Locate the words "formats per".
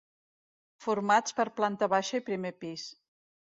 0.85-1.47